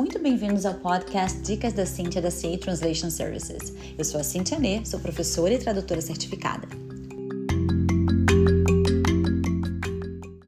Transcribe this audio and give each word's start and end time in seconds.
muito 0.00 0.18
bem-vindos 0.18 0.64
ao 0.64 0.72
podcast 0.72 1.42
Dicas 1.42 1.74
da 1.74 1.84
Cíntia 1.84 2.22
da 2.22 2.30
CA 2.30 2.56
Translation 2.58 3.10
Services. 3.10 3.74
Eu 3.98 4.02
sou 4.02 4.18
a 4.18 4.24
Cíntia 4.24 4.58
Nê, 4.58 4.82
sou 4.82 4.98
professora 4.98 5.52
e 5.52 5.58
tradutora 5.58 6.00
certificada. 6.00 6.66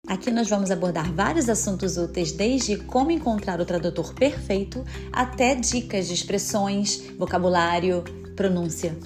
Aqui 0.06 0.30
nós 0.30 0.48
vamos 0.48 0.70
abordar 0.70 1.12
vários 1.12 1.50
assuntos 1.50 1.98
úteis, 1.98 2.32
desde 2.32 2.78
como 2.78 3.10
encontrar 3.10 3.60
o 3.60 3.66
tradutor 3.66 4.14
perfeito 4.14 4.86
até 5.12 5.54
dicas 5.54 6.08
de 6.08 6.14
expressões, 6.14 7.02
vocabulário, 7.18 8.02
pronúncia. 8.34 8.96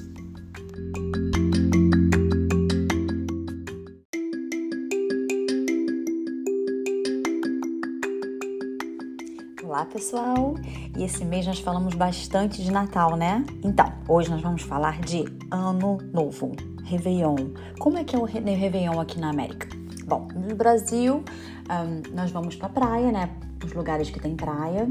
Olá 9.66 9.84
pessoal! 9.84 10.54
E 10.96 11.02
esse 11.02 11.24
mês 11.24 11.44
nós 11.44 11.58
falamos 11.58 11.92
bastante 11.92 12.62
de 12.62 12.70
Natal, 12.70 13.16
né? 13.16 13.44
Então, 13.64 13.92
hoje 14.06 14.30
nós 14.30 14.40
vamos 14.40 14.62
falar 14.62 15.00
de 15.00 15.24
Ano 15.50 15.98
Novo, 16.12 16.52
Réveillon. 16.84 17.34
Como 17.80 17.98
é 17.98 18.04
que 18.04 18.14
é 18.14 18.18
o 18.18 18.22
Réveillon 18.22 19.00
aqui 19.00 19.18
na 19.18 19.28
América? 19.28 19.66
Bom, 20.06 20.28
no 20.36 20.54
Brasil 20.54 21.16
um, 21.68 22.14
nós 22.14 22.30
vamos 22.30 22.54
pra 22.54 22.68
praia, 22.68 23.10
né? 23.10 23.28
Os 23.64 23.72
lugares 23.72 24.08
que 24.08 24.20
tem 24.20 24.36
praia. 24.36 24.88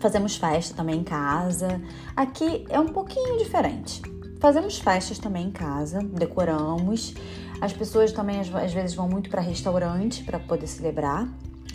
Fazemos 0.00 0.34
festa 0.36 0.74
também 0.74 0.96
em 0.96 1.04
casa. 1.04 1.80
Aqui 2.16 2.64
é 2.68 2.80
um 2.80 2.88
pouquinho 2.88 3.38
diferente. 3.38 4.02
Fazemos 4.40 4.78
festas 4.78 5.20
também 5.20 5.46
em 5.46 5.52
casa, 5.52 6.00
decoramos. 6.02 7.14
As 7.60 7.72
pessoas 7.72 8.10
também 8.10 8.40
às 8.40 8.72
vezes 8.72 8.96
vão 8.96 9.08
muito 9.08 9.30
para 9.30 9.40
restaurante 9.40 10.24
para 10.24 10.40
poder 10.40 10.66
celebrar 10.66 11.28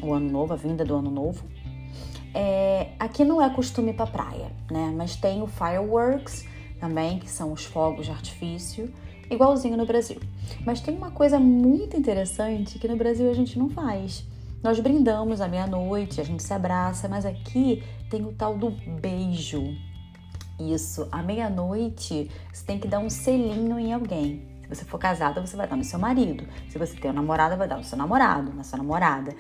o 0.03 0.13
ano 0.13 0.29
novo, 0.29 0.51
a 0.51 0.57
vinda 0.57 0.83
do 0.83 0.93
ano 0.95 1.09
novo. 1.09 1.41
É, 2.33 2.91
aqui 2.99 3.25
não 3.25 3.41
é 3.41 3.49
costume 3.49 3.93
para 3.93 4.07
praia, 4.07 4.51
né? 4.69 4.93
Mas 4.95 5.15
tem 5.15 5.41
o 5.41 5.47
fireworks 5.47 6.45
também, 6.79 7.19
que 7.19 7.29
são 7.29 7.51
os 7.51 7.65
fogos 7.65 8.05
de 8.05 8.11
artifício, 8.11 8.91
igualzinho 9.29 9.77
no 9.77 9.85
Brasil. 9.85 10.19
Mas 10.65 10.81
tem 10.81 10.95
uma 10.95 11.11
coisa 11.11 11.39
muito 11.39 11.97
interessante 11.97 12.79
que 12.79 12.87
no 12.87 12.95
Brasil 12.95 13.29
a 13.29 13.33
gente 13.33 13.57
não 13.59 13.69
faz. 13.69 14.25
Nós 14.63 14.79
brindamos 14.79 15.41
à 15.41 15.47
meia-noite, 15.47 16.21
a 16.21 16.23
gente 16.23 16.43
se 16.43 16.53
abraça, 16.53 17.07
mas 17.07 17.25
aqui 17.25 17.83
tem 18.09 18.23
o 18.23 18.31
tal 18.31 18.57
do 18.57 18.69
beijo. 18.69 19.75
Isso, 20.59 21.07
à 21.11 21.23
meia-noite 21.23 22.29
você 22.53 22.65
tem 22.65 22.77
que 22.77 22.87
dar 22.87 22.99
um 22.99 23.09
selinho 23.09 23.79
em 23.79 23.91
alguém. 23.91 24.47
Se 24.61 24.67
você 24.69 24.85
for 24.85 24.99
casada, 24.99 25.41
você 25.41 25.57
vai 25.57 25.67
dar 25.67 25.75
no 25.75 25.83
seu 25.83 25.97
marido. 25.97 26.45
Se 26.69 26.77
você 26.77 26.95
tem 26.95 27.09
uma 27.09 27.21
namorada, 27.21 27.57
vai 27.57 27.67
dar 27.67 27.77
no 27.77 27.83
seu 27.83 27.97
namorado, 27.97 28.53
na 28.53 28.63
sua 28.63 28.77
namorada. 28.77 29.35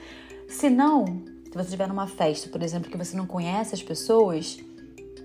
Se 0.49 0.69
não, 0.69 1.05
se 1.51 1.57
você 1.57 1.63
estiver 1.63 1.87
numa 1.89 2.07
festa, 2.07 2.47
por 2.47 2.63
exemplo, 2.63 2.89
que 2.89 2.97
você 2.97 3.15
não 3.15 3.27
conhece 3.27 3.75
as 3.75 3.83
pessoas, 3.83 4.57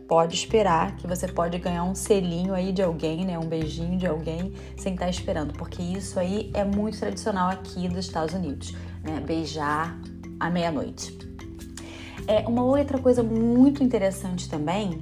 pode 0.09 0.35
esperar 0.35 0.97
que 0.97 1.07
você 1.07 1.29
pode 1.29 1.57
ganhar 1.59 1.85
um 1.85 1.95
selinho 1.95 2.53
aí 2.53 2.73
de 2.73 2.83
alguém, 2.83 3.25
né? 3.25 3.39
Um 3.39 3.47
beijinho 3.47 3.97
de 3.97 4.09
alguém 4.09 4.53
sem 4.77 4.95
estar 4.95 5.09
esperando, 5.09 5.53
porque 5.53 5.81
isso 5.81 6.19
aí 6.19 6.51
é 6.53 6.65
muito 6.65 6.99
tradicional 6.99 7.49
aqui 7.51 7.89
dos 7.89 8.07
Estados 8.07 8.35
Unidos, 8.35 8.75
né? 9.05 9.21
Beijar 9.25 9.97
à 10.41 10.51
meia-noite. 10.51 11.17
É 12.27 12.41
uma 12.49 12.65
outra 12.65 12.99
coisa 12.99 13.23
muito 13.23 13.85
interessante 13.85 14.49
também 14.49 15.01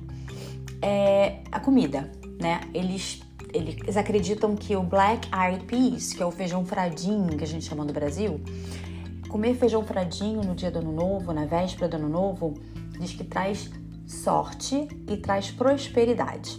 é 0.83 1.41
a 1.51 1.59
comida, 1.59 2.13
né? 2.39 2.61
Eles 2.75 3.23
eles 3.55 3.97
acreditam 3.97 4.57
que 4.57 4.75
o 4.75 4.83
black 4.83 5.29
eyed 5.33 5.65
peas, 5.65 6.13
que 6.13 6.21
é 6.21 6.27
o 6.27 6.31
feijão 6.33 6.67
fradinho 6.67 7.37
que 7.37 7.45
a 7.45 7.47
gente 7.47 7.65
chama 7.65 7.85
no 7.85 7.93
Brasil, 7.93 8.41
Comer 9.35 9.57
feijão 9.57 9.85
fradinho 9.85 10.45
no 10.45 10.55
dia 10.55 10.71
do 10.71 10.79
ano 10.79 10.93
novo, 10.93 11.33
na 11.33 11.45
véspera 11.45 11.89
do 11.89 11.97
ano 11.97 12.09
novo, 12.09 12.55
diz 13.01 13.15
que 13.15 13.25
traz 13.25 13.69
sorte 14.07 14.87
e 15.11 15.17
traz 15.17 15.51
prosperidade. 15.51 16.57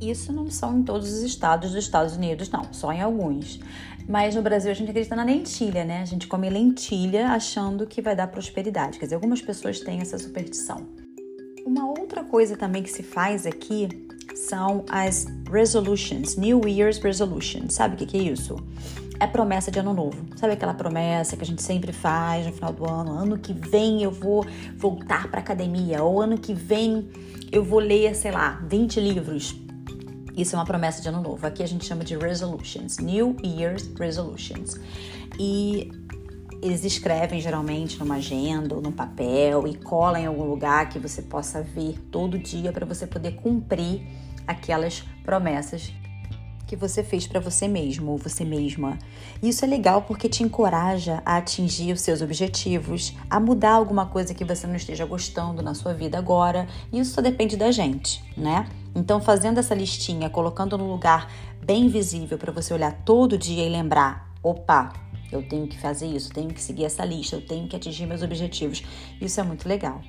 Isso 0.00 0.32
não 0.32 0.50
são 0.50 0.80
em 0.80 0.82
todos 0.82 1.12
os 1.12 1.22
estados 1.22 1.70
dos 1.70 1.84
Estados 1.84 2.16
Unidos, 2.16 2.50
não, 2.50 2.72
só 2.72 2.92
em 2.92 3.00
alguns. 3.00 3.60
Mas 4.08 4.34
no 4.34 4.42
Brasil 4.42 4.68
a 4.68 4.74
gente 4.74 4.90
acredita 4.90 5.14
na 5.14 5.22
lentilha, 5.22 5.84
né? 5.84 6.02
A 6.02 6.04
gente 6.04 6.26
come 6.26 6.50
lentilha 6.50 7.28
achando 7.28 7.86
que 7.86 8.02
vai 8.02 8.16
dar 8.16 8.26
prosperidade. 8.26 8.98
Quer 8.98 9.04
dizer, 9.04 9.14
algumas 9.14 9.40
pessoas 9.40 9.78
têm 9.78 10.00
essa 10.00 10.18
superstição. 10.18 10.88
Uma 11.64 11.86
outra 11.86 12.24
coisa 12.24 12.56
também 12.56 12.82
que 12.82 12.90
se 12.90 13.04
faz 13.04 13.46
aqui 13.46 14.08
são 14.34 14.84
as 14.90 15.24
resolutions, 15.48 16.34
New 16.34 16.66
Year's 16.66 16.98
resolutions. 16.98 17.74
Sabe 17.74 17.94
o 17.94 18.06
que, 18.08 18.16
é 18.16 18.22
isso? 18.22 18.56
É 19.20 19.26
promessa 19.26 19.70
de 19.70 19.78
ano 19.78 19.92
novo. 19.92 20.24
Sabe 20.36 20.52
aquela 20.52 20.74
promessa 20.74 21.36
que 21.36 21.42
a 21.42 21.46
gente 21.46 21.62
sempre 21.62 21.92
faz 21.92 22.46
no 22.46 22.52
final 22.52 22.72
do 22.72 22.88
ano? 22.88 23.12
Ano 23.12 23.38
que 23.38 23.52
vem 23.52 24.02
eu 24.02 24.10
vou 24.10 24.46
voltar 24.76 25.28
para 25.28 25.40
academia, 25.40 26.02
ou 26.02 26.20
ano 26.20 26.38
que 26.38 26.54
vem 26.54 27.08
eu 27.50 27.64
vou 27.64 27.80
ler, 27.80 28.14
sei 28.14 28.30
lá, 28.30 28.62
20 28.68 29.00
livros. 29.00 29.56
Isso 30.36 30.54
é 30.54 30.58
uma 30.58 30.64
promessa 30.64 31.02
de 31.02 31.08
ano 31.08 31.20
novo. 31.20 31.44
Aqui 31.46 31.62
a 31.62 31.66
gente 31.66 31.84
chama 31.84 32.04
de 32.04 32.16
resolutions, 32.16 32.98
New 32.98 33.36
Year's 33.44 33.90
resolutions. 33.98 34.76
E 35.38 35.90
eles 36.62 36.84
escrevem 36.84 37.40
geralmente 37.40 37.98
numa 37.98 38.16
agenda 38.16 38.74
ou 38.74 38.80
num 38.80 38.92
papel 38.92 39.66
e 39.66 39.74
colam 39.74 40.20
em 40.20 40.26
algum 40.26 40.44
lugar 40.44 40.88
que 40.88 40.98
você 40.98 41.22
possa 41.22 41.62
ver 41.62 41.98
todo 42.10 42.38
dia 42.38 42.72
para 42.72 42.86
você 42.86 43.06
poder 43.06 43.36
cumprir 43.36 44.02
aquelas 44.46 45.04
promessas 45.24 45.92
que 46.68 46.76
você 46.76 47.02
fez 47.02 47.26
para 47.26 47.40
você 47.40 47.66
mesmo 47.66 48.12
ou 48.12 48.18
você 48.18 48.44
mesma. 48.44 48.98
Isso 49.42 49.64
é 49.64 49.68
legal 49.68 50.02
porque 50.02 50.28
te 50.28 50.42
encoraja 50.42 51.22
a 51.24 51.38
atingir 51.38 51.92
os 51.92 52.02
seus 52.02 52.20
objetivos, 52.20 53.16
a 53.28 53.40
mudar 53.40 53.72
alguma 53.72 54.04
coisa 54.04 54.34
que 54.34 54.44
você 54.44 54.66
não 54.66 54.76
esteja 54.76 55.06
gostando 55.06 55.62
na 55.62 55.74
sua 55.74 55.94
vida 55.94 56.18
agora. 56.18 56.68
Isso 56.92 57.14
só 57.14 57.22
depende 57.22 57.56
da 57.56 57.72
gente, 57.72 58.22
né? 58.36 58.68
Então, 58.94 59.20
fazendo 59.20 59.58
essa 59.58 59.74
listinha, 59.74 60.28
colocando 60.28 60.76
no 60.76 60.90
lugar 60.90 61.32
bem 61.64 61.88
visível 61.88 62.36
para 62.36 62.52
você 62.52 62.74
olhar 62.74 62.92
todo 63.04 63.38
dia 63.38 63.64
e 63.64 63.68
lembrar: 63.70 64.30
opa, 64.42 64.92
eu 65.32 65.42
tenho 65.48 65.66
que 65.66 65.78
fazer 65.78 66.06
isso, 66.06 66.30
tenho 66.30 66.48
que 66.48 66.60
seguir 66.60 66.84
essa 66.84 67.04
lista, 67.04 67.36
eu 67.36 67.46
tenho 67.46 67.66
que 67.66 67.76
atingir 67.76 68.06
meus 68.06 68.22
objetivos. 68.22 68.82
Isso 69.20 69.40
é 69.40 69.42
muito 69.42 69.66
legal. 69.66 70.02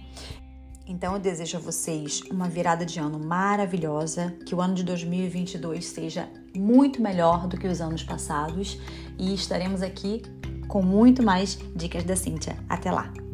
Então 0.89 1.13
eu 1.13 1.19
desejo 1.19 1.55
a 1.55 1.59
vocês 1.59 2.21
uma 2.31 2.49
virada 2.49 2.83
de 2.83 2.99
ano 2.99 3.19
maravilhosa, 3.19 4.35
que 4.43 4.55
o 4.55 4.59
ano 4.59 4.73
de 4.73 4.83
2022 4.83 5.85
seja 5.85 6.27
muito 6.57 6.99
melhor 6.99 7.47
do 7.47 7.59
que 7.59 7.67
os 7.67 7.79
anos 7.79 8.01
passados 8.01 8.79
e 9.17 9.31
estaremos 9.31 9.83
aqui 9.83 10.23
com 10.67 10.81
muito 10.81 11.21
mais 11.21 11.59
dicas 11.75 12.03
da 12.03 12.15
Cíntia. 12.15 12.57
Até 12.67 12.91
lá! 12.91 13.28